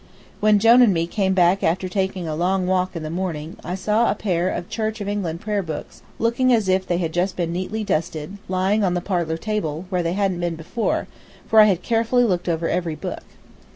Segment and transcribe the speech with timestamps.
[0.39, 4.09] When Jone and me came back after taking a long walk that morning I saw
[4.09, 7.53] a pair of Church of England prayer books, looking as if they had just been
[7.53, 11.07] neatly dusted, lying on the parlor table, where they hadn't been before,
[11.47, 13.21] for I had carefully looked over every book.